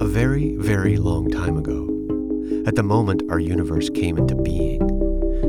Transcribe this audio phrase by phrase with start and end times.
[0.00, 1.84] A very, very long time ago,
[2.66, 4.80] at the moment our universe came into being,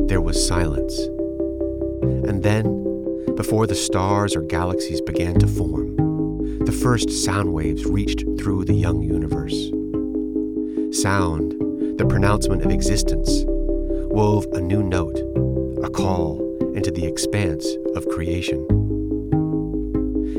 [0.07, 0.99] there was silence.
[2.27, 5.95] And then, before the stars or galaxies began to form,
[6.65, 9.69] the first sound waves reached through the young universe.
[11.01, 11.53] Sound,
[11.97, 15.17] the pronouncement of existence, wove a new note,
[15.81, 16.41] a call
[16.75, 17.65] into the expanse
[17.95, 18.67] of creation.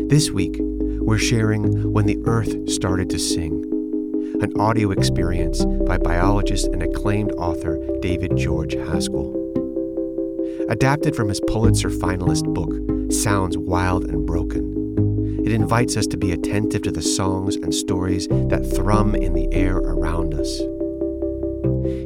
[0.08, 3.71] This week, we're sharing When the Earth Started to Sing
[4.42, 9.38] an audio experience by biologist and acclaimed author David George Haskell.
[10.68, 16.32] Adapted from his Pulitzer finalist book, Sounds Wild and Broken, it invites us to be
[16.32, 20.58] attentive to the songs and stories that thrum in the air around us.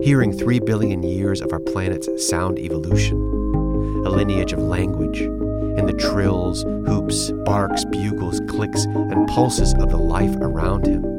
[0.04, 5.94] Hearing three billion years of our planet's sound evolution, a lineage of language, and the
[5.94, 11.15] trills, hoops, barks, bugles, clicks, and pulses of the life around him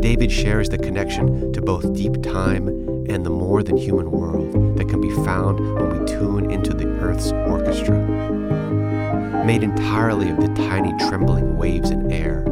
[0.00, 2.68] David shares the connection to both deep time
[3.08, 6.86] and the more than human world that can be found when we tune into the
[7.00, 7.98] Earth's orchestra.
[9.44, 12.44] Made entirely of the tiny trembling waves in air,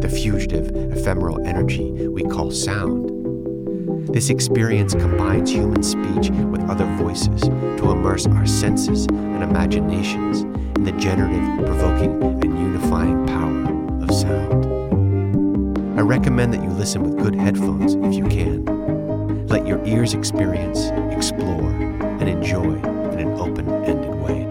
[0.00, 3.08] the fugitive, ephemeral energy we call sound.
[4.12, 10.84] This experience combines human speech with other voices to immerse our senses and imaginations in
[10.84, 14.69] the generative, provoking, and unifying power of sound.
[16.00, 19.46] I recommend that you listen with good headphones if you can.
[19.48, 22.76] Let your ears experience, explore, and enjoy
[23.12, 24.46] in an open ended way.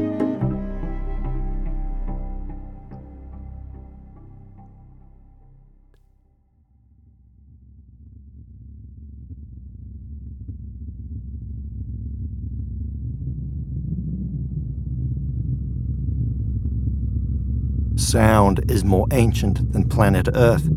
[17.96, 20.70] Sound is more ancient than planet Earth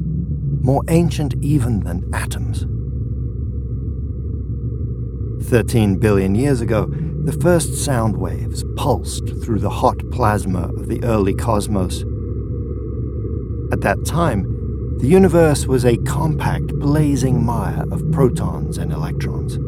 [0.62, 2.66] more ancient even than atoms.
[5.48, 6.86] 13 billion years ago,
[7.24, 12.02] the first sound waves pulsed through the hot plasma of the early cosmos.
[13.72, 19.58] At that time, the universe was a compact, blazing mire of protons and electrons.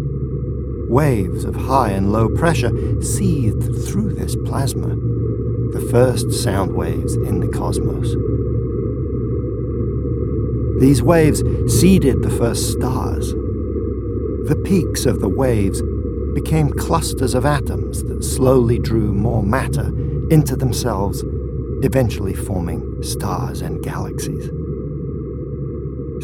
[0.88, 2.70] Waves of high and low pressure
[3.02, 4.88] seethed through this plasma,
[5.72, 8.14] the first sound waves in the cosmos.
[10.78, 13.32] These waves seeded the first stars.
[13.32, 15.80] The peaks of the waves
[16.34, 19.92] became clusters of atoms that slowly drew more matter
[20.30, 21.22] into themselves,
[21.82, 24.50] eventually forming stars and galaxies.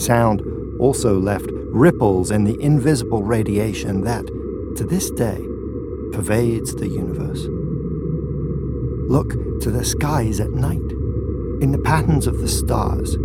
[0.04, 0.42] Sound
[0.80, 4.26] also left ripples in the invisible radiation that,
[4.76, 5.40] to this day,
[6.12, 7.46] pervades the universe.
[9.08, 10.90] Look to the skies at night.
[11.62, 13.16] In the patterns of the stars,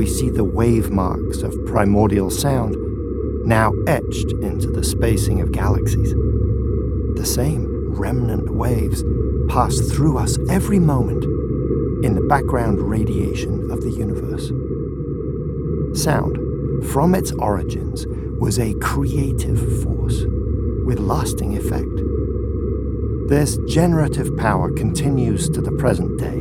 [0.00, 2.74] we see the wave marks of primordial sound
[3.46, 6.14] now etched into the spacing of galaxies.
[7.16, 9.04] The same remnant waves
[9.50, 11.24] pass through us every moment
[12.02, 14.46] in the background radiation of the universe.
[16.02, 16.38] Sound,
[16.86, 18.06] from its origins,
[18.40, 20.22] was a creative force
[20.86, 21.94] with lasting effect.
[23.28, 26.40] This generative power continues to the present day.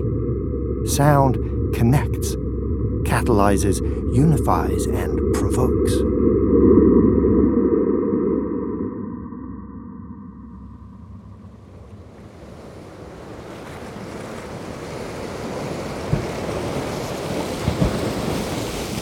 [0.87, 2.37] Sound connects
[3.19, 3.81] catalyzes,
[4.16, 5.94] unifies, and provokes.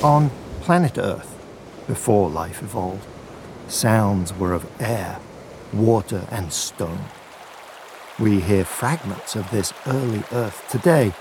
[0.04, 1.36] On planet Earth,
[1.86, 3.06] before life evolved,
[3.68, 5.20] sounds were of air,
[5.72, 7.06] water, and stone.
[8.18, 11.14] We hear fragments of this early Earth today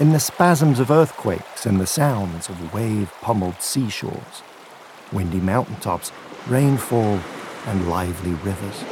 [0.00, 4.42] in the spasms of earthquakes and the sounds of wave pummeled seashores,
[5.12, 6.10] windy mountaintops,
[6.48, 7.20] rainfall,
[7.66, 8.84] and lively rivers.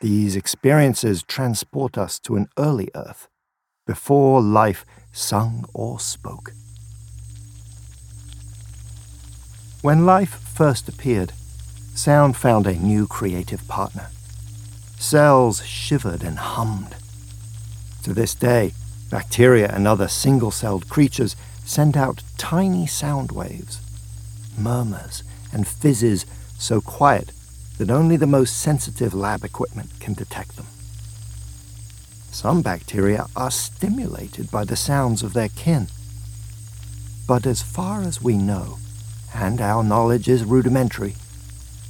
[0.00, 3.28] These experiences transport us to an early Earth,
[3.86, 6.52] before life sung or spoke.
[9.82, 11.32] When life first appeared,
[11.94, 14.08] sound found a new creative partner.
[15.02, 16.94] Cells shivered and hummed.
[18.04, 18.72] To this day,
[19.10, 21.34] bacteria and other single celled creatures
[21.64, 23.80] send out tiny sound waves,
[24.56, 26.24] murmurs, and fizzes
[26.56, 27.32] so quiet
[27.78, 30.66] that only the most sensitive lab equipment can detect them.
[32.30, 35.88] Some bacteria are stimulated by the sounds of their kin.
[37.26, 38.78] But as far as we know,
[39.34, 41.16] and our knowledge is rudimentary,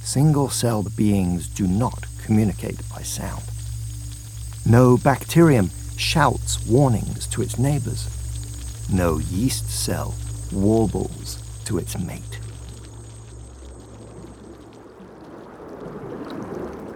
[0.03, 3.43] single celled beings do not communicate by sound.
[4.65, 8.09] No bacterium shouts warnings to its neighbors.
[8.91, 10.13] No yeast cell
[10.51, 12.39] warbles to its mate.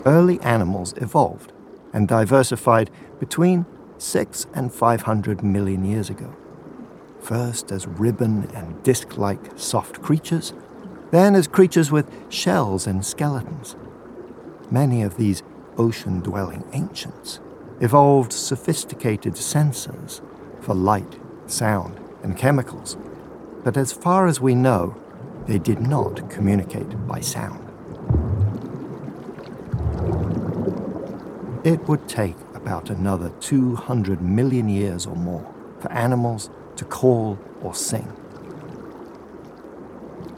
[0.05, 1.51] Early animals evolved
[1.93, 2.89] and diversified
[3.19, 3.65] between
[3.97, 6.35] 6 and 500 million years ago.
[7.19, 10.53] First as ribbon and disc like soft creatures,
[11.11, 13.75] then as creatures with shells and skeletons.
[14.69, 15.43] Many of these
[15.77, 17.39] ocean dwelling ancients
[17.79, 20.21] evolved sophisticated sensors
[20.61, 22.97] for light, sound, and chemicals,
[23.63, 24.95] but as far as we know,
[25.45, 27.63] they did not communicate by sound.
[31.63, 37.73] It would take about another 200 million years or more for animals to call or
[37.73, 38.07] sing.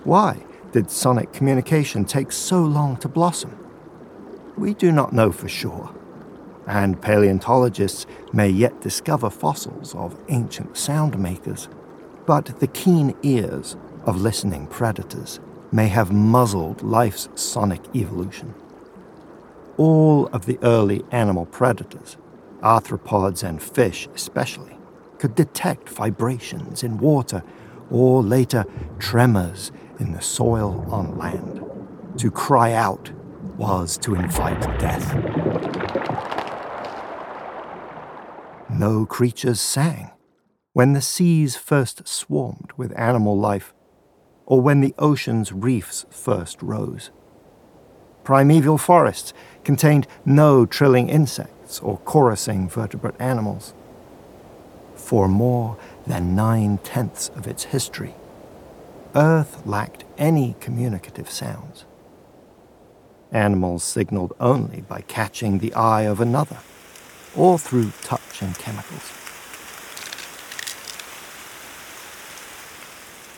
[0.03, 3.57] Why did sonic communication take so long to blossom?
[4.57, 5.93] We do not know for sure,
[6.67, 11.69] and paleontologists may yet discover fossils of ancient sound makers,
[12.25, 15.39] but the keen ears of listening predators
[15.71, 18.53] may have muzzled life's sonic evolution
[19.79, 22.17] all of the early animal predators,
[22.61, 24.77] arthropods and fish especially,
[25.19, 27.41] could detect vibrations in water
[27.89, 28.65] or later
[28.99, 31.63] tremors in the soil on land.
[32.17, 33.11] To cry out
[33.57, 35.13] was to invite death.
[38.69, 40.11] No creatures sang
[40.73, 43.73] when the seas first swarmed with animal life
[44.45, 47.11] or when the ocean's reefs first rose.
[48.23, 53.73] Primeval forests contained no trilling insects or chorusing vertebrate animals.
[54.95, 58.15] For more than nine tenths of its history,
[59.15, 61.85] Earth lacked any communicative sounds.
[63.31, 66.57] Animals signaled only by catching the eye of another
[67.35, 69.11] or through touch and chemicals.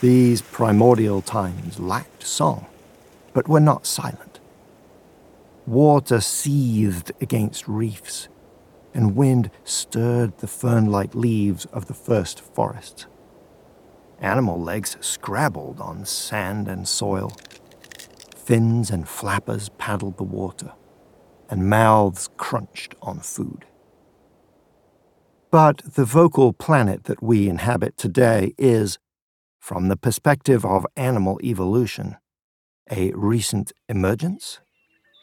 [0.02, 2.66] These primordial times lacked song,
[3.34, 4.40] but were not silent.
[5.68, 8.28] Water seethed against reefs,
[8.94, 13.06] and wind stirred the fern like leaves of the first forests.
[14.22, 17.36] Animal legs scrabbled on sand and soil.
[18.38, 20.74] Fins and flappers paddled the water,
[21.50, 23.66] and mouths crunched on food.
[25.50, 29.00] But the vocal planet that we inhabit today is,
[29.60, 32.18] from the perspective of animal evolution,
[32.90, 34.60] a recent emergence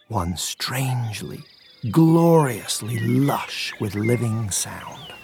[0.08, 1.44] one strangely,
[1.90, 5.17] gloriously lush with living sound.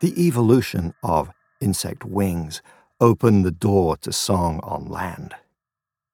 [0.00, 2.62] The evolution of insect wings
[3.00, 5.34] opened the door to song on land.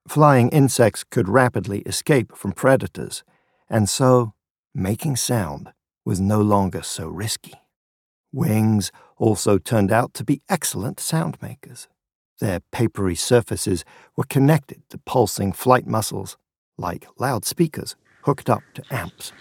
[0.08, 3.24] Flying insects could rapidly escape from predators,
[3.68, 4.32] and so
[4.74, 5.72] making sound
[6.04, 7.54] was no longer so risky.
[8.32, 11.86] Wings also turned out to be excellent sound makers.
[12.40, 13.84] Their papery surfaces
[14.16, 16.38] were connected to pulsing flight muscles,
[16.78, 19.32] like loudspeakers hooked up to amps.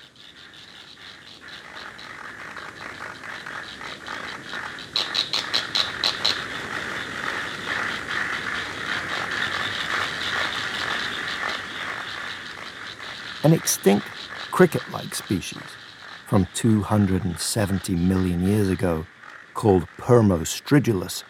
[13.43, 14.07] An extinct
[14.51, 15.62] cricket like species
[16.27, 19.05] from 270 million years ago
[19.53, 21.23] called Permostridulus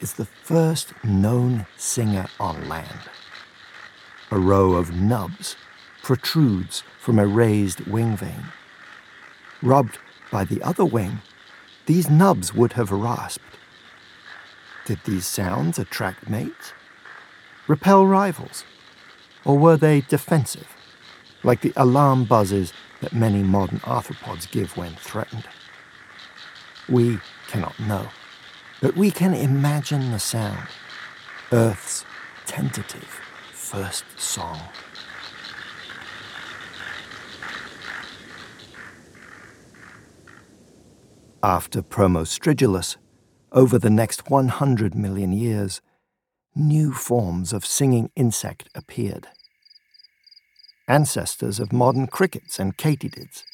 [0.00, 3.00] is the first known singer on land.
[4.30, 5.56] A row of nubs
[6.02, 8.46] protrudes from a raised wing vein.
[9.62, 9.98] Rubbed
[10.30, 11.20] by the other wing,
[11.86, 13.58] these nubs would have rasped.
[14.86, 16.72] Did these sounds attract mates?
[17.68, 18.64] Repel rivals?
[19.44, 20.71] Or were they defensive?
[21.44, 25.44] Like the alarm buzzes that many modern arthropods give when threatened.
[26.88, 27.18] We
[27.48, 28.08] cannot know,
[28.80, 30.68] but we can imagine the sound,
[31.50, 32.04] Earth's
[32.46, 33.20] tentative,
[33.52, 34.60] first song.
[41.42, 42.96] After Permostridulus,
[43.50, 45.80] over the next 100 million years,
[46.54, 49.26] new forms of singing insect appeared.
[50.88, 53.44] Ancestors of modern crickets and katydids,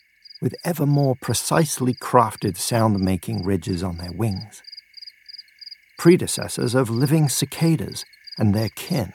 [0.41, 4.63] with ever more precisely crafted sound making ridges on their wings.
[5.99, 8.07] Predecessors of living cicadas
[8.39, 9.13] and their kin,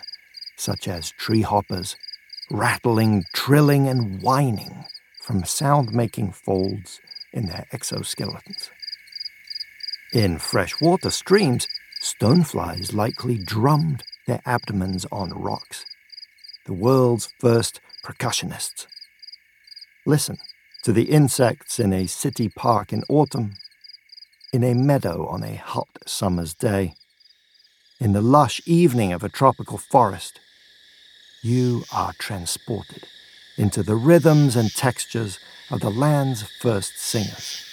[0.58, 1.96] such as tree hoppers,
[2.52, 4.86] rattling, trilling, and whining
[5.24, 7.00] from sound making folds
[7.32, 8.70] in their exoskeletons.
[10.14, 11.68] In freshwater streams,
[12.00, 15.86] stoneflies likely drummed their abdomens on rocks,
[16.66, 18.86] the world's first percussionists.
[20.06, 20.38] Listen
[20.84, 23.56] to the insects in a city park in autumn,
[24.52, 26.96] in a meadow on a hot summer's day,
[28.00, 30.40] in the lush evening of a tropical forest.
[31.42, 33.08] You are transported
[33.58, 35.40] into the rhythms and textures
[35.72, 37.73] of the land's first singers.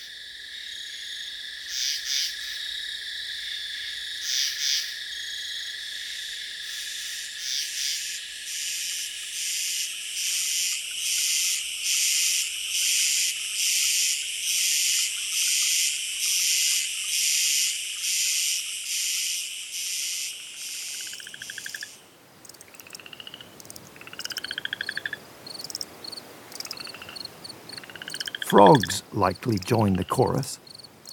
[28.50, 30.58] Frogs likely joined the chorus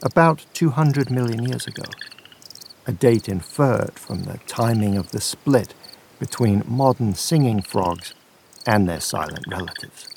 [0.01, 1.83] about 200 million years ago,
[2.87, 5.75] a date inferred from the timing of the split
[6.19, 8.15] between modern singing frogs
[8.65, 10.07] and their silent relatives.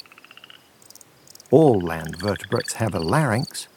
[1.51, 3.69] All land vertebrates have a larynx,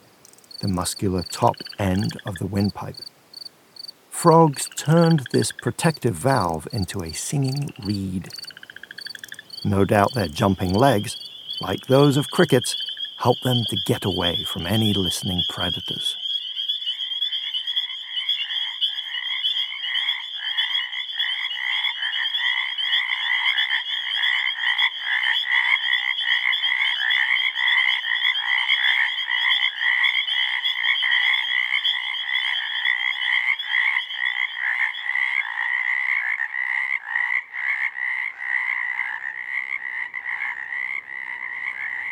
[0.62, 2.96] the muscular top end of the windpipe.
[4.08, 8.30] Frogs turned this protective valve into a singing reed.
[9.66, 11.14] No doubt their jumping legs,
[11.60, 12.74] like those of crickets,
[13.24, 16.18] help them to get away from any listening predators.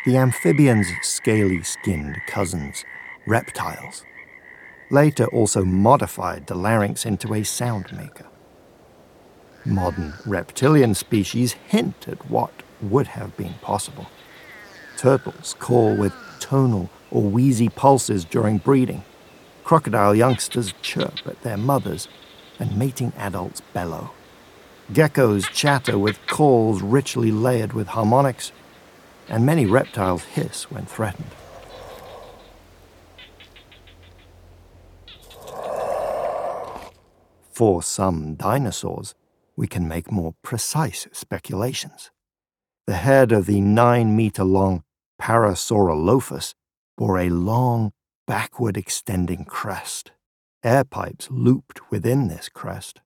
[0.05, 2.83] The amphibians' scaly skinned cousins,
[3.25, 4.03] reptiles.
[4.89, 8.25] Later also modified the larynx into a sound maker.
[9.65, 14.07] Modern reptilian species hint at what would have been possible.
[14.97, 19.05] Turtles call with tonal or wheezy pulses during breeding.
[19.63, 22.09] Crocodile youngsters chirp at their mothers,
[22.59, 24.11] and mating adults bellow.
[24.91, 28.51] Geckos chatter with calls richly layered with harmonics
[29.29, 31.31] and many reptiles hiss when threatened.
[37.51, 39.13] For some dinosaurs,
[39.55, 42.09] we can make more precise speculations.
[42.87, 44.83] The head of the nine meter long
[45.21, 46.53] Parasaurolophus
[46.97, 47.93] bore a long,
[48.27, 50.11] backward extending crest,
[50.63, 52.99] air pipes looped within this crest.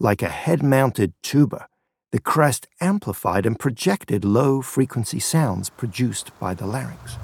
[0.00, 1.66] Like a head mounted tuba,
[2.10, 7.18] the crest amplified and projected low frequency sounds produced by the larynx.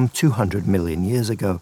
[0.00, 1.60] From 200 million years ago,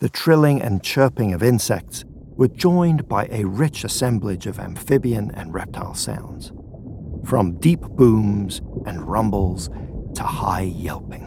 [0.00, 2.04] the trilling and chirping of insects
[2.36, 6.52] were joined by a rich assemblage of amphibian and reptile sounds,
[7.24, 9.70] from deep booms and rumbles
[10.14, 11.24] to high yelping.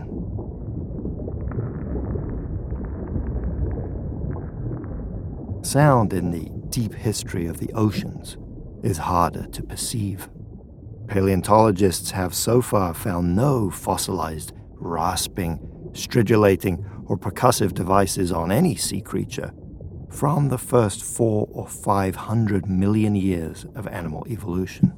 [5.63, 8.37] Sound in the deep history of the oceans
[8.83, 10.29] is harder to perceive.
[11.07, 19.01] Paleontologists have so far found no fossilized rasping, stridulating, or percussive devices on any sea
[19.01, 19.53] creature
[20.09, 24.93] from the first four or five hundred million years of animal evolution.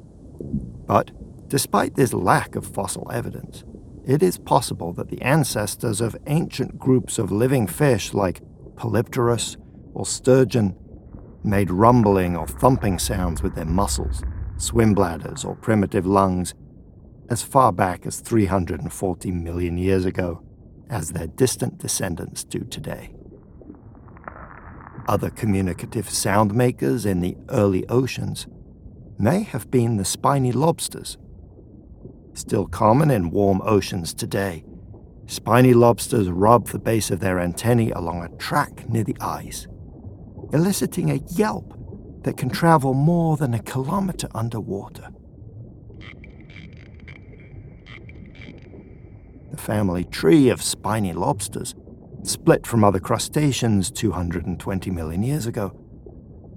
[0.85, 1.11] But
[1.47, 3.63] despite this lack of fossil evidence,
[4.05, 8.41] it is possible that the ancestors of ancient groups of living fish like
[8.75, 9.57] Polypterus
[9.93, 10.75] or sturgeon
[11.43, 14.23] made rumbling or thumping sounds with their muscles,
[14.57, 16.53] swim bladders, or primitive lungs
[17.29, 20.44] as far back as 340 million years ago,
[20.89, 23.13] as their distant descendants do today.
[25.07, 28.47] Other communicative sound makers in the early oceans
[29.19, 31.17] may have been the spiny lobsters.
[32.33, 34.65] Still common in warm oceans today,
[35.27, 39.67] spiny lobsters rub the base of their antennae along a track near the eyes,
[40.51, 41.73] eliciting a yelp
[42.23, 45.09] that can travel more than a kilometer underwater.
[49.55, 51.75] The family tree of spiny lobsters
[52.23, 55.71] split from other crustaceans 220 million years ago,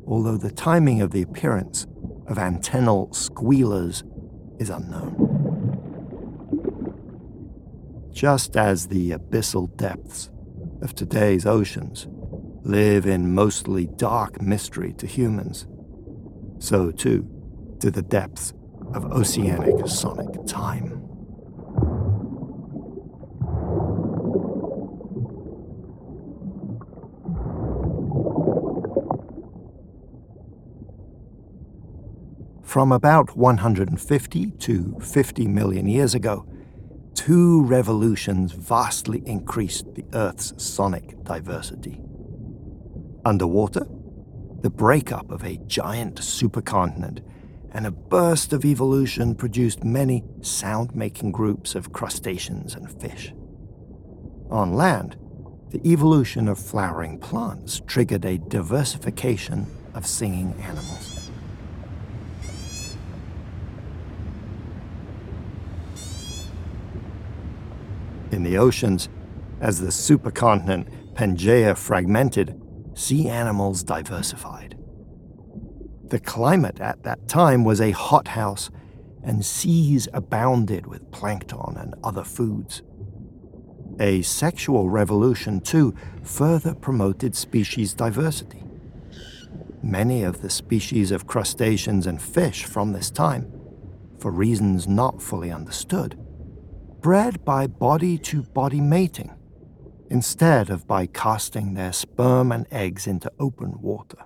[0.05, 1.87] although the timing of the appearance
[2.26, 4.02] of antennal squealers
[4.59, 5.14] is unknown.
[8.12, 10.31] Just as the abyssal depths
[10.83, 12.09] of today's oceans
[12.64, 15.69] live in mostly dark mystery to humans,
[16.59, 17.28] so too
[17.78, 18.55] do the depths
[18.93, 20.98] of oceanic sonic time.
[32.69, 36.45] From about 150 to 50 million years ago,
[37.15, 41.99] two revolutions vastly increased the Earth's sonic diversity.
[43.25, 43.87] Underwater,
[44.61, 47.25] the breakup of a giant supercontinent
[47.73, 53.33] and a burst of evolution produced many sound making groups of crustaceans and fish.
[54.51, 55.17] On land,
[55.71, 61.18] the evolution of flowering plants triggered a diversification of singing animals.
[68.31, 69.09] In the oceans,
[69.61, 72.61] as the supercontinent Pangaea fragmented,
[72.95, 74.77] sea animals diversified.
[76.05, 78.71] The climate at that time was a hothouse,
[79.23, 82.83] and seas abounded with plankton and other foods.
[84.01, 88.62] A sexual revolution, too, further promoted species diversity.
[89.83, 93.53] Many of the species of crustaceans and fish from this time,
[94.19, 96.19] for reasons not fully understood,
[97.01, 99.33] bred by body to body mating,
[100.11, 104.19] instead of by casting their sperm and eggs into open water.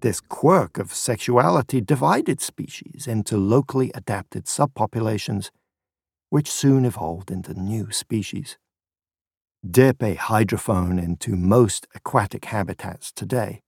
[0.00, 5.50] This quirk of sexuality divided species into locally adapted subpopulations,
[6.30, 8.56] which soon evolved into new species.
[9.68, 13.60] Dip a hydrophone into most aquatic habitats today,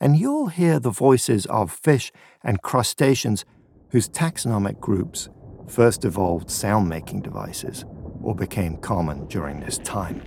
[0.00, 3.44] and you'll hear the voices of fish and crustaceans
[3.90, 5.28] whose taxonomic groups
[5.68, 7.84] first evolved sound making devices
[8.22, 10.22] or became common during this time.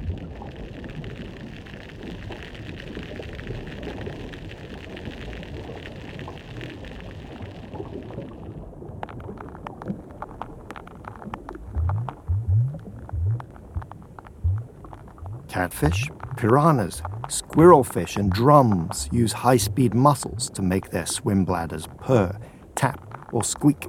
[15.47, 22.37] Catfish, piranhas, squirrelfish, and drums use high speed muscles to make their swim bladders purr,
[22.75, 23.87] tap, or squeak.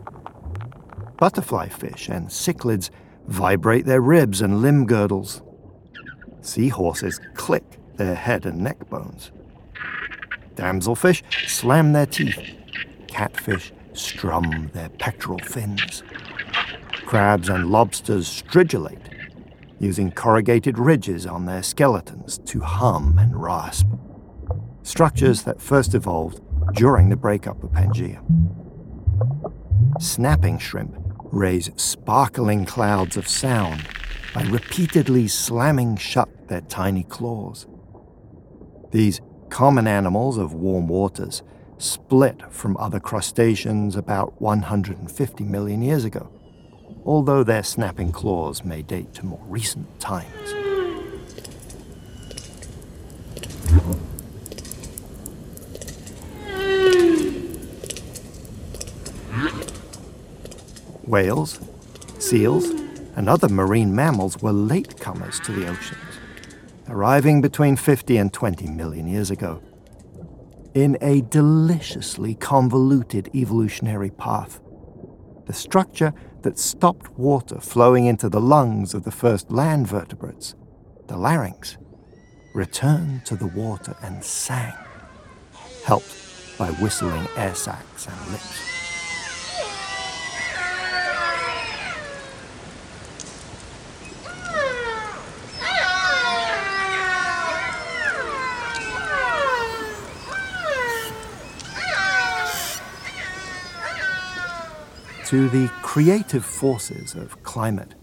[1.18, 2.90] Butterfly fish and cichlids
[3.26, 5.42] vibrate their ribs and limb girdles.
[6.42, 9.32] Seahorses click their head and neck bones.
[10.56, 12.54] Damselfish slam their teeth.
[13.08, 16.02] Catfish strum their pectoral fins.
[17.06, 19.32] Crabs and lobsters stridulate,
[19.80, 23.86] using corrugated ridges on their skeletons to hum and rasp.
[24.82, 26.42] Structures that first evolved
[26.74, 28.20] during the breakup of Pangaea.
[29.98, 31.05] Snapping shrimp
[31.36, 33.86] raise sparkling clouds of sound
[34.34, 37.66] by repeatedly slamming shut their tiny claws.
[38.90, 39.20] These
[39.50, 41.42] common animals of warm waters
[41.78, 46.30] split from other crustaceans about 150 million years ago,
[47.04, 50.54] although their snapping claws may date to more recent times.
[61.06, 61.60] Whales,
[62.18, 62.68] seals,
[63.14, 66.00] and other marine mammals were latecomers to the oceans,
[66.88, 69.62] arriving between 50 and 20 million years ago.
[70.74, 74.60] In a deliciously convoluted evolutionary path,
[75.46, 80.54] the structure that stopped water flowing into the lungs of the first land vertebrates,
[81.06, 81.78] the larynx,
[82.52, 84.74] returned to the water and sang,
[85.84, 86.12] helped
[86.58, 88.75] by whistling air sacs and lips.
[105.26, 107.96] To the creative forces of climate,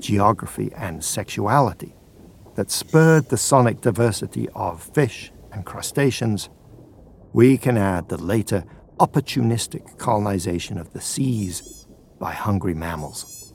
[0.00, 1.94] geography, and sexuality
[2.56, 6.48] that spurred the sonic diversity of fish and crustaceans,
[7.32, 8.64] we can add the later
[8.98, 11.86] opportunistic colonization of the seas
[12.18, 13.54] by hungry mammals.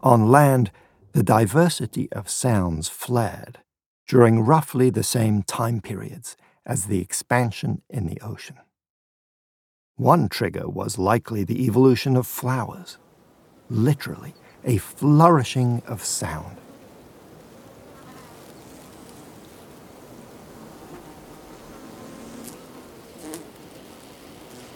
[0.00, 0.72] On land,
[1.12, 3.60] the diversity of sounds flared
[4.08, 8.56] during roughly the same time periods as the expansion in the ocean.
[9.96, 12.96] One trigger was likely the evolution of flowers,
[13.68, 14.32] literally,
[14.64, 16.56] a flourishing of sound.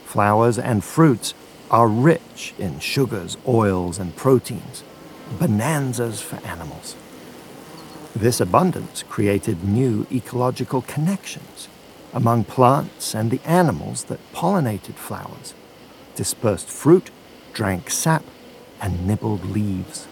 [0.05, 1.33] Flowers and fruits
[1.71, 4.85] are rich in sugars, oils, and proteins,
[5.39, 6.95] bonanzas for animals.
[8.15, 11.69] This abundance created new ecological connections
[12.17, 15.53] among plants and the animals that pollinated flowers,
[16.15, 17.11] dispersed fruit,
[17.53, 18.25] drank sap,
[18.81, 20.09] and nibbled leaves.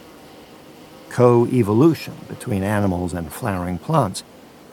[1.09, 4.23] Co evolution between animals and flowering plants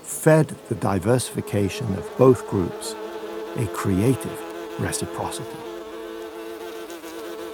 [0.04, 2.96] fed the diversification of both groups,
[3.56, 5.58] a creative reciprocity.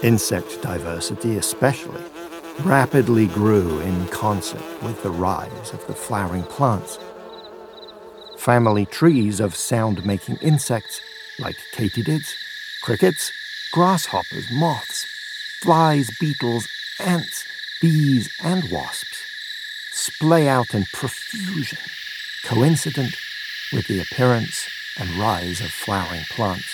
[0.01, 2.01] Insect diversity, especially,
[2.61, 6.97] rapidly grew in concert with the rise of the flowering plants
[8.47, 11.01] family trees of sound making insects
[11.37, 12.33] like katydids,
[12.81, 13.29] crickets,
[13.73, 15.05] grasshoppers, moths,
[15.59, 16.65] flies, beetles,
[16.97, 17.43] ants,
[17.81, 19.21] bees, and wasps
[19.91, 21.77] splay out in profusion,
[22.45, 23.13] coincident
[23.73, 26.73] with the appearance and rise of flowering plants.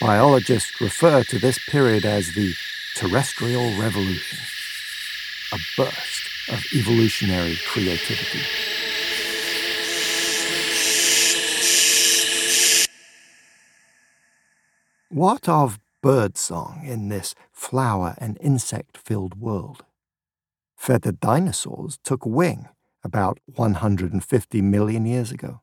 [0.00, 2.54] Biologists refer to this period as the
[2.94, 4.38] terrestrial revolution,
[5.52, 8.69] a burst of evolutionary creativity.
[15.12, 19.84] What of birdsong in this flower and insect filled world?
[20.76, 22.68] Feathered dinosaurs took wing
[23.02, 25.62] about 150 million years ago.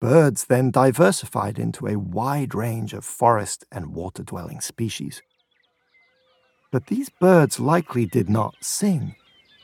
[0.00, 5.22] Birds then diversified into a wide range of forest and water dwelling species.
[6.70, 9.16] But these birds likely did not sing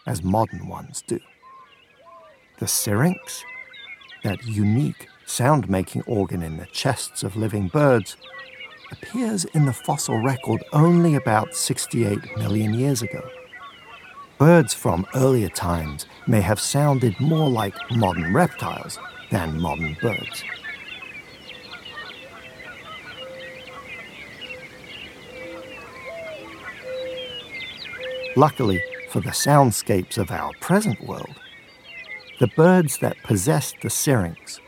[0.08, 1.20] as modern ones do.
[2.58, 3.44] The syrinx,
[4.24, 8.16] that unique sound making organ in the chests of living birds,
[8.90, 13.28] appears in the fossil record only about 68 million years ago.
[14.38, 18.98] Birds from earlier times may have sounded more like modern reptiles
[19.30, 20.44] than modern birds.
[28.36, 31.34] Luckily for the soundscapes of our present world,
[32.38, 34.60] the birds that possessed the syrinx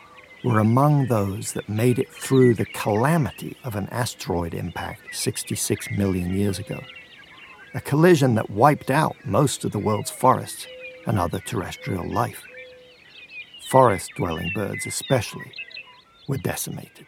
[0.45, 6.35] were among those that made it through the calamity of an asteroid impact 66 million
[6.35, 6.81] years ago.
[7.75, 10.67] A collision that wiped out most of the world's forests
[11.07, 12.43] and other terrestrial life.
[13.69, 15.53] Forest dwelling birds, especially,
[16.27, 17.07] were decimated.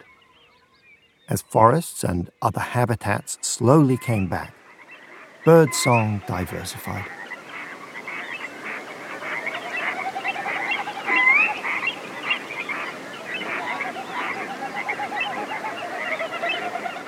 [1.29, 4.55] As forests and other habitats slowly came back,
[5.45, 7.07] birdsong diversified.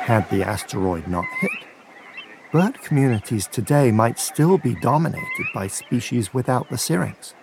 [0.04, 1.50] Had the asteroid not hit.
[2.52, 7.34] Bird communities today might still be dominated by species without the syrinx.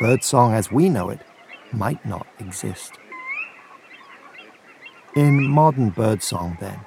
[0.00, 1.20] Birdsong as we know it
[1.72, 2.94] might not exist.
[5.14, 6.80] In modern birdsong, then,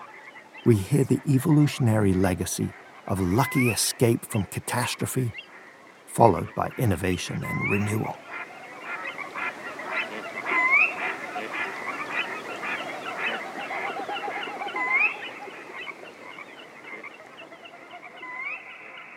[0.66, 2.74] we hear the evolutionary legacy
[3.08, 5.32] of lucky escape from catastrophe,
[6.06, 8.18] followed by innovation and renewal.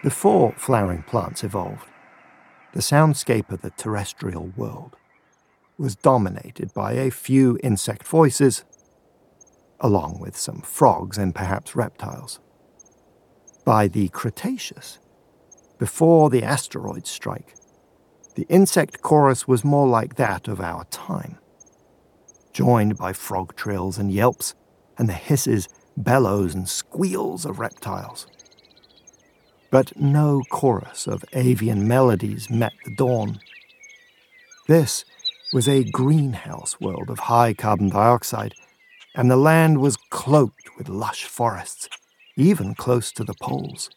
[0.08, 1.86] Before flowering plants evolved,
[2.72, 4.96] the soundscape of the terrestrial world
[5.76, 8.64] was dominated by a few insect voices,
[9.80, 12.40] along with some frogs and perhaps reptiles.
[13.66, 14.98] By the Cretaceous,
[15.78, 17.54] before the asteroid strike,
[18.34, 21.36] the insect chorus was more like that of our time,
[22.54, 24.54] joined by frog trills and yelps
[24.96, 25.68] and the hisses,
[25.98, 28.26] bellows, and squeals of reptiles.
[29.70, 33.40] But no chorus of avian melodies met the dawn.
[34.66, 35.04] This
[35.52, 38.54] was a greenhouse world of high carbon dioxide,
[39.14, 41.88] and the land was cloaked with lush forests,
[42.37, 43.90] even close to the poles.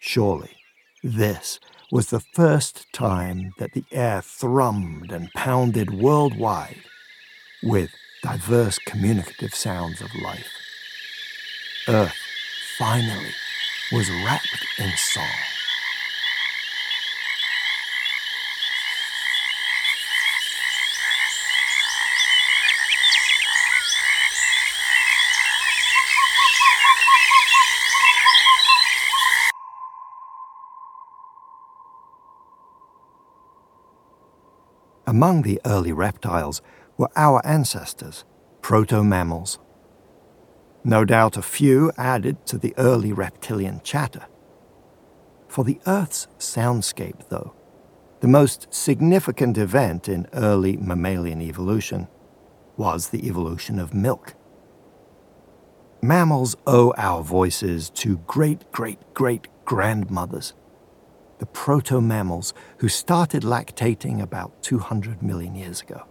[0.00, 0.56] Surely,
[1.02, 6.82] this was the first time that the air thrummed and pounded worldwide
[7.62, 7.90] with
[8.22, 10.48] diverse communicative sounds of life.
[11.88, 12.16] Earth
[12.78, 13.32] finally
[13.92, 15.26] was wrapped in song.
[35.06, 36.62] Among the early reptiles
[36.96, 38.24] were our ancestors,
[38.62, 39.58] proto mammals.
[40.84, 44.26] No doubt a few added to the early reptilian chatter.
[45.48, 47.54] For the Earth's soundscape, though,
[48.20, 52.08] the most significant event in early mammalian evolution
[52.76, 54.34] was the evolution of milk.
[56.00, 60.54] Mammals owe our voices to great great great grandmothers
[61.42, 66.06] the proto mammals who started lactating about 200 million years ago.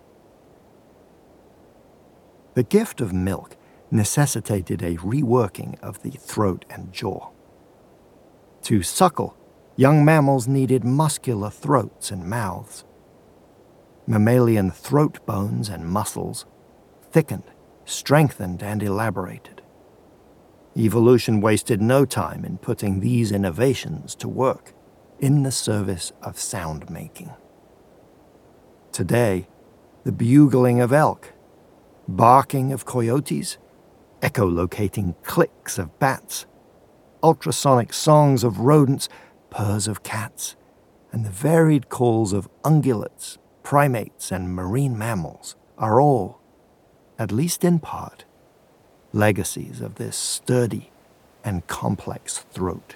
[2.54, 3.56] The gift of milk
[3.91, 7.30] necessitated a reworking of the throat and jaw.
[8.63, 9.36] To suckle,
[9.75, 12.86] young mammals needed muscular throats and mouths.
[14.08, 16.45] Mammalian throat bones and muscles
[17.12, 17.43] thickened,
[17.86, 19.62] strengthened, and elaborated.
[20.77, 24.73] Evolution wasted no time in putting these innovations to work
[25.19, 27.32] in the service of sound making.
[28.91, 29.47] Today,
[30.04, 31.34] the bugling of elk,
[32.08, 33.58] barking of coyotes,
[34.22, 36.46] echolocating clicks of bats,
[37.24, 39.10] ultrasonic songs of rodents,
[39.50, 40.56] purrs of cats,
[41.12, 46.40] and the varied calls of ungulates, primates, and marine mammals are all,
[47.20, 48.26] at least in part,
[49.12, 50.92] legacies of this sturdy
[51.44, 52.96] and complex throat.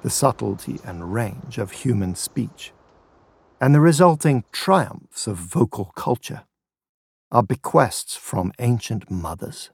[0.11, 2.73] subtlety and range of human speech,
[3.59, 6.43] and the resulting triumphs of vocal culture
[7.31, 9.71] are bequests from ancient mothers.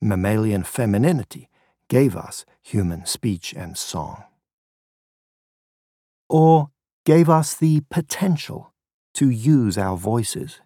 [0.00, 1.48] Mammalian femininity
[1.88, 4.24] gave us human speech and song.
[6.28, 6.70] Or
[7.04, 8.72] gave us the potential
[9.14, 10.60] to use our voices.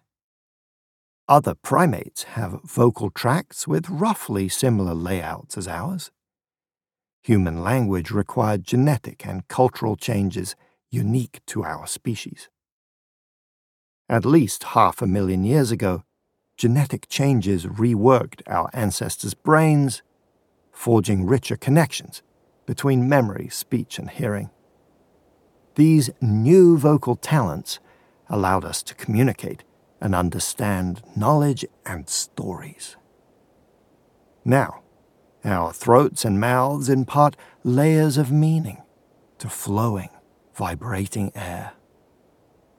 [1.27, 6.11] Other primates have vocal tracts with roughly similar layouts as ours.
[7.25, 10.55] Human language required genetic and cultural changes
[10.91, 12.49] unique to our species.
[14.07, 16.03] At least half a million years ago,
[16.55, 20.03] genetic changes reworked our ancestors' brains,
[20.71, 22.21] forging richer connections
[22.67, 24.51] between memory, speech, and hearing.
[25.73, 27.79] These new vocal talents
[28.29, 29.63] allowed us to communicate
[29.99, 32.97] and understand knowledge and stories.
[34.45, 34.83] Now,
[35.45, 38.81] our throats and mouths impart layers of meaning
[39.37, 40.09] to flowing,
[40.53, 41.73] vibrating air.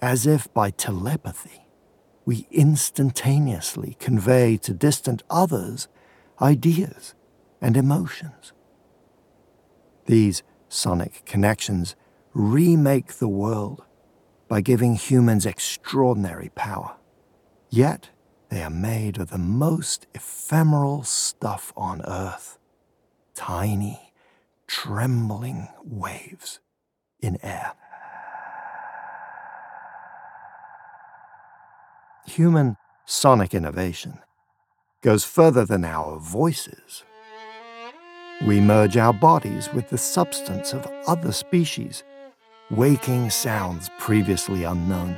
[0.00, 1.66] As if by telepathy,
[2.24, 5.88] we instantaneously convey to distant others
[6.40, 7.14] ideas
[7.61, 8.52] and emotions.
[10.07, 11.94] These sonic connections
[12.35, 13.85] remake the world
[14.48, 16.96] by giving humans extraordinary power.
[17.70, 18.11] Yet,
[18.48, 22.56] they are made of the most ephemeral stuff on earth
[23.37, 24.12] tiny,
[24.66, 26.59] trembling waves
[27.20, 27.72] in air.
[32.27, 34.18] Human sonic innovation
[35.03, 37.05] goes further than our voices.
[38.44, 42.03] We merge our bodies with the substance of other species,
[42.70, 45.16] waking sounds previously unknown.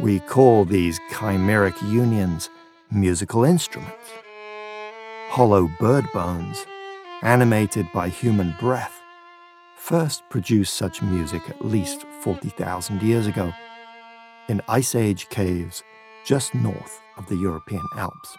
[0.00, 2.50] We call these chimeric unions
[2.90, 4.21] musical instruments.
[5.32, 6.66] Hollow bird bones,
[7.22, 9.00] animated by human breath,
[9.78, 13.50] first produced such music at least 40,000 years ago
[14.50, 15.82] in Ice Age caves
[16.26, 18.36] just north of the European Alps.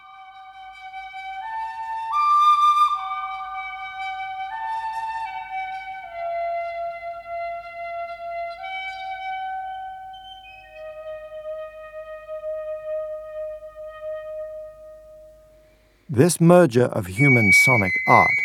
[16.16, 18.40] This merger of human sonic art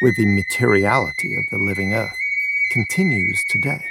[0.00, 2.16] with the materiality of the living earth
[2.72, 3.84] continues today.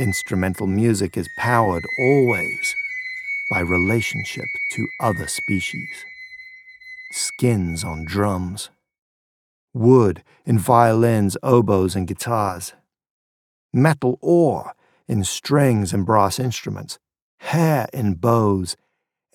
[0.00, 2.74] Instrumental music is powered always
[3.48, 5.88] by relationship to other species.
[7.12, 8.70] Skins on drums,
[9.72, 12.72] wood in violins, oboes, and guitars,
[13.72, 14.72] metal ore
[15.06, 16.98] in strings and brass instruments,
[17.38, 18.76] hair in bows,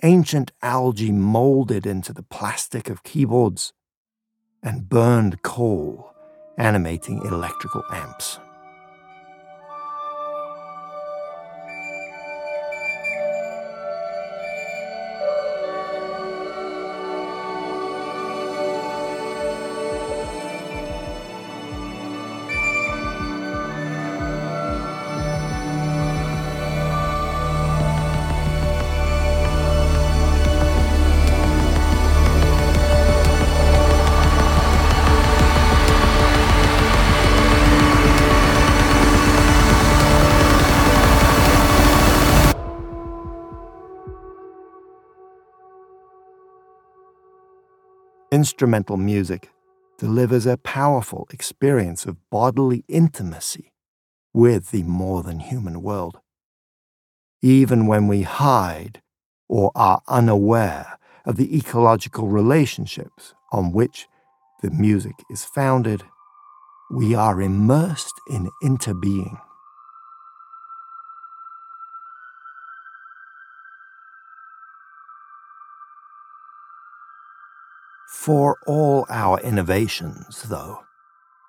[0.04, 3.74] ancient algae molded into the plastic of keyboards,
[4.64, 6.14] and burned coal
[6.58, 8.40] animating electrical amps.
[48.42, 49.52] Instrumental music
[50.00, 53.72] delivers a powerful experience of bodily intimacy
[54.34, 56.18] with the more than human world.
[57.44, 59.00] Even when we hide
[59.48, 64.08] or are unaware of the ecological relationships on which
[64.64, 66.02] the music is founded,
[66.90, 69.40] we are immersed in interbeing.
[78.12, 80.82] For all our innovations, though,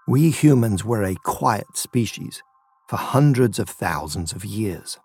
[0.07, 2.43] we humans were a quiet species
[2.87, 4.99] for hundreds of thousands of years.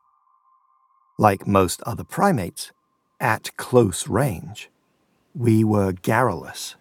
[1.17, 2.71] Like most other primates,
[3.19, 4.69] at close range,
[5.35, 6.75] we were garrulous,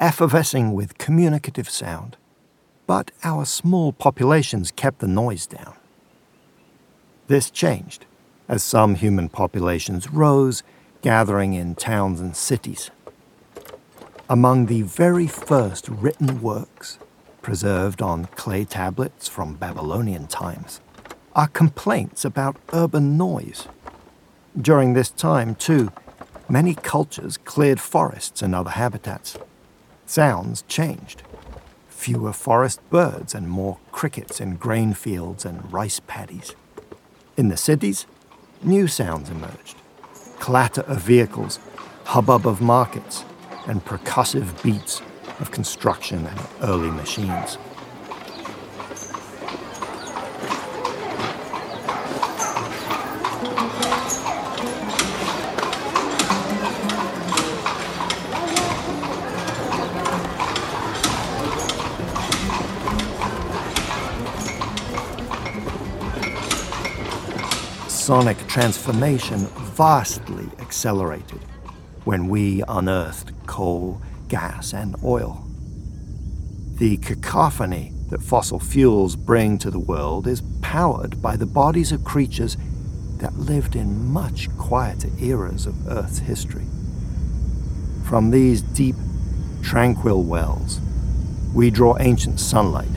[0.00, 2.16] effervescing with communicative sound,
[2.86, 5.74] but our small populations kept the noise down.
[7.28, 8.06] This changed
[8.48, 10.62] as some human populations rose,
[11.02, 12.90] gathering in towns and cities.
[14.30, 16.98] Among the very first written works
[17.42, 20.80] preserved on clay tablets from Babylonian times
[21.36, 23.68] are complaints about urban noise.
[24.58, 25.92] During this time, too,
[26.48, 29.36] many cultures cleared forests and other habitats.
[30.06, 31.22] Sounds changed.
[31.90, 36.54] Fewer forest birds and more crickets in grain fields and rice paddies.
[37.36, 38.06] In the cities,
[38.62, 39.76] new sounds emerged
[40.38, 41.58] clatter of vehicles,
[42.04, 43.24] hubbub of markets,
[43.66, 45.00] and percussive beats
[45.40, 47.58] of construction and early machines.
[67.88, 71.40] Sonic transformation vastly accelerated
[72.04, 75.44] when we unearthed coal, gas, and oil.
[76.76, 82.04] The cacophony that fossil fuels bring to the world is powered by the bodies of
[82.04, 82.56] creatures
[83.18, 86.66] that lived in much quieter eras of Earth's history.
[88.04, 88.96] From these deep,
[89.62, 90.80] tranquil wells,
[91.54, 92.88] we draw ancient sunlight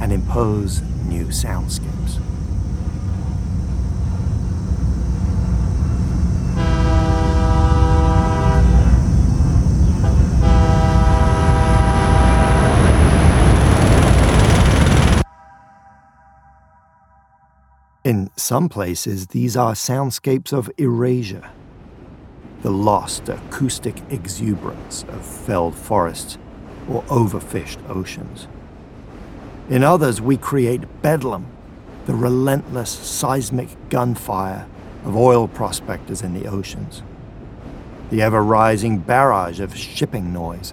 [0.00, 2.20] and impose new soundscapes.
[18.08, 21.50] In some places, these are soundscapes of erasure,
[22.62, 26.38] the lost acoustic exuberance of felled forests
[26.88, 28.48] or overfished oceans.
[29.68, 31.48] In others, we create bedlam,
[32.06, 34.66] the relentless seismic gunfire
[35.04, 37.02] of oil prospectors in the oceans,
[38.08, 40.72] the ever rising barrage of shipping noise,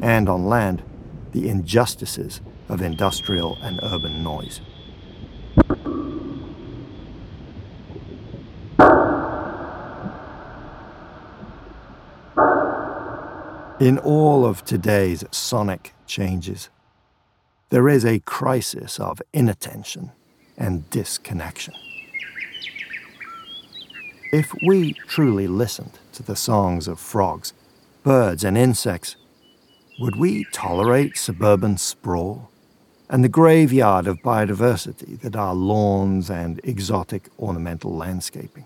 [0.00, 0.82] and on land,
[1.30, 4.60] the injustices of industrial and urban noise.
[13.82, 16.70] In all of today's sonic changes,
[17.70, 20.12] there is a crisis of inattention
[20.56, 21.74] and disconnection.
[24.32, 27.54] If we truly listened to the songs of frogs,
[28.04, 29.16] birds, and insects,
[29.98, 32.52] would we tolerate suburban sprawl
[33.10, 38.64] and the graveyard of biodiversity that are lawns and exotic ornamental landscaping?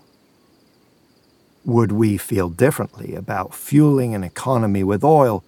[1.65, 5.43] Would we feel differently about fueling an economy with oil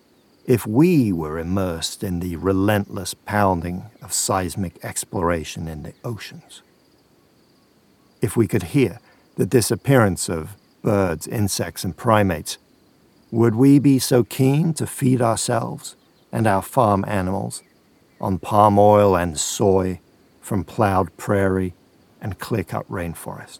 [0.45, 6.61] if we were immersed in the relentless pounding of seismic exploration in the oceans?
[8.21, 8.99] If we could hear
[9.35, 12.57] the disappearance of birds, insects, and primates,
[13.31, 15.95] would we be so keen to feed ourselves
[16.31, 17.63] and our farm animals
[18.19, 19.99] on palm oil and soy
[20.41, 21.73] from plowed prairie
[22.19, 23.59] and clear cut rainforest?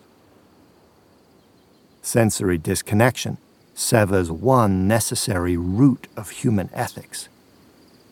[2.02, 3.38] Sensory disconnection
[3.74, 7.30] severs one necessary root of human ethics,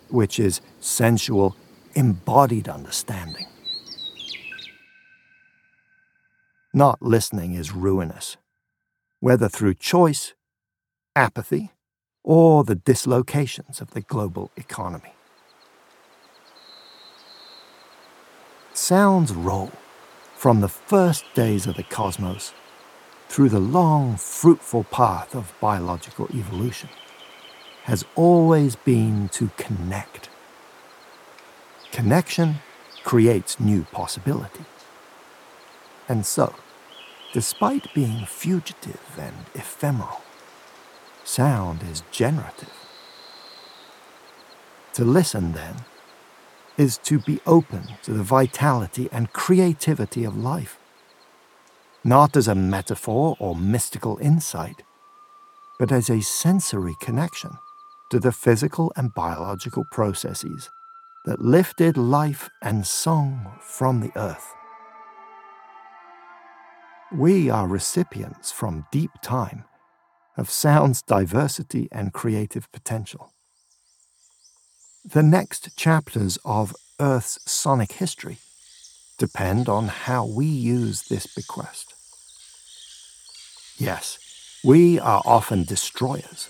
[0.09, 1.55] which is sensual,
[1.95, 3.45] embodied understanding.
[6.73, 8.37] Not listening is ruinous,
[9.19, 10.33] whether through choice,
[11.15, 11.71] apathy,
[12.23, 15.13] or the dislocations of the global economy.
[18.73, 19.71] Sounds roll
[20.35, 22.53] from the first days of the cosmos
[23.29, 26.89] through the long, fruitful path of biological evolution
[27.83, 30.29] has always been to connect.
[31.91, 32.55] Connection
[33.03, 34.65] creates new possibilities.
[36.09, 36.55] And so,
[37.33, 40.21] despite being fugitive and ephemeral,
[41.23, 42.73] sound is generative.
[44.93, 45.75] To listen, then,
[46.77, 50.79] is to be open to the vitality and creativity of life
[52.07, 54.81] not as a metaphor or mystical insight,
[55.77, 57.51] but as a sensory connection
[58.09, 60.69] to the physical and biological processes
[61.25, 64.53] that lifted life and song from the earth.
[67.13, 69.65] We are recipients from deep time
[70.37, 73.33] of sound's diversity and creative potential.
[75.03, 78.37] The next chapters of Earth's sonic history
[79.17, 81.95] depend on how we use this bequest.
[83.77, 84.17] Yes,
[84.63, 86.49] we are often destroyers,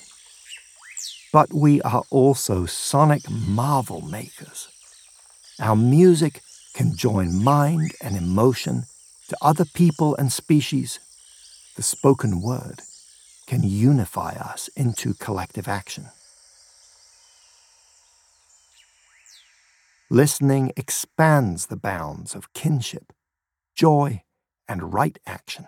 [1.34, 4.70] but we are also sonic marvel makers.
[5.60, 6.42] Our music
[6.74, 8.84] can join mind and emotion
[9.28, 11.00] to other people and species.
[11.76, 12.82] The spoken word
[13.46, 16.06] can unify us into collective action.
[20.10, 23.12] Listening expands the bounds of kinship,
[23.76, 24.24] joy,
[24.70, 25.68] and right action.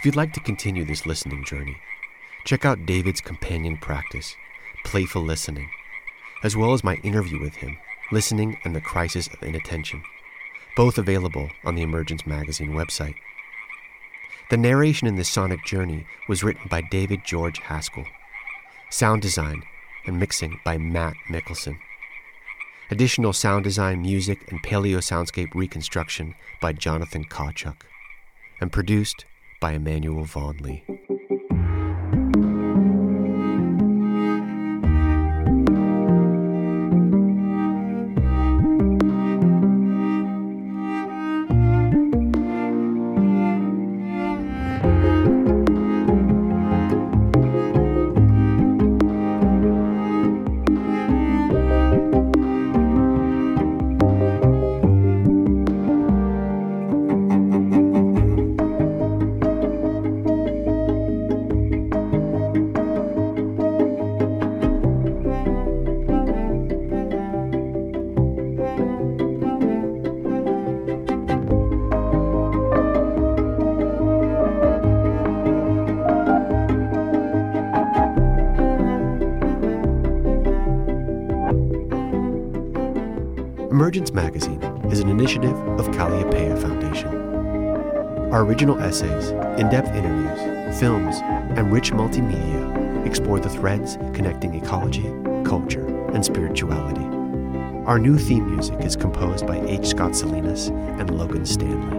[0.00, 1.76] If you'd like to continue this listening journey,
[2.44, 4.34] Check out David's companion practice,
[4.84, 5.68] Playful Listening,
[6.42, 7.76] as well as my interview with him,
[8.10, 10.02] Listening and the Crisis of Inattention,
[10.74, 13.14] both available on the Emergence Magazine website.
[14.50, 18.06] The narration in this sonic journey was written by David George Haskell.
[18.90, 19.62] Sound design
[20.06, 21.78] and mixing by Matt Mickelson.
[22.90, 27.82] Additional sound design, music, and paleo soundscape reconstruction by Jonathan Kawchuk.
[28.60, 29.24] And produced
[29.60, 30.56] by Emmanuel Vaughan
[83.90, 84.62] Emergence Magazine
[84.92, 87.08] is an initiative of Kalliopeia Foundation.
[88.30, 91.16] Our original essays, in depth interviews, films,
[91.58, 95.12] and rich multimedia explore the threads connecting ecology,
[95.44, 95.84] culture,
[96.14, 97.02] and spirituality.
[97.84, 99.86] Our new theme music is composed by H.
[99.86, 101.98] Scott Salinas and Logan Stanley.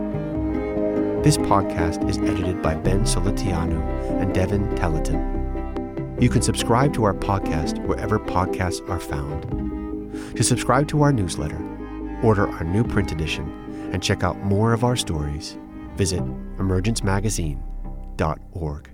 [1.24, 3.82] This podcast is edited by Ben Solitiano
[4.22, 6.16] and Devin Telleton.
[6.22, 10.38] You can subscribe to our podcast wherever podcasts are found.
[10.38, 11.71] To subscribe to our newsletter,
[12.24, 15.58] order our new print edition, and check out more of our stories,
[15.96, 16.24] visit
[16.58, 18.91] emergencemagazine.org.